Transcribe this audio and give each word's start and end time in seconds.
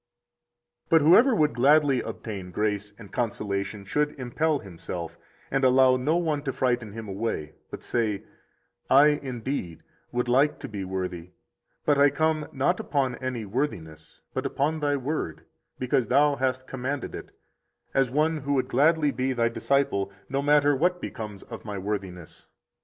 62 0.89 0.89
But 0.89 1.07
whoever 1.07 1.35
would 1.35 1.53
gladly 1.53 2.01
obtain 2.01 2.49
grace 2.49 2.91
and 2.97 3.13
consolation 3.13 3.85
should 3.85 4.19
impel 4.19 4.57
himself, 4.57 5.15
and 5.51 5.63
allow 5.63 5.95
no 5.95 6.17
one 6.17 6.41
to 6.41 6.51
frighten 6.51 6.93
him 6.93 7.07
away, 7.07 7.53
but 7.69 7.83
say: 7.83 8.23
I, 8.89 9.09
indeed, 9.21 9.83
would 10.11 10.27
like 10.27 10.57
to 10.61 10.67
be 10.67 10.83
worthy; 10.83 11.33
but 11.85 11.99
I 11.99 12.09
come, 12.09 12.47
not 12.51 12.79
upon 12.79 13.13
any 13.17 13.45
worthiness, 13.45 14.23
but 14.33 14.47
upon 14.47 14.79
Thy 14.79 14.95
Word, 14.95 15.45
because 15.77 16.07
Thou 16.07 16.37
hast 16.37 16.65
commanded 16.65 17.13
it, 17.13 17.29
as 17.93 18.09
one 18.09 18.37
who 18.37 18.53
would 18.53 18.69
gladly 18.69 19.11
be 19.11 19.33
Thy 19.33 19.49
disciple, 19.49 20.11
no 20.27 20.41
matter 20.41 20.75
what 20.75 20.99
becomes 20.99 21.43
of 21.43 21.63
my 21.63 21.77
worthiness. 21.77 22.47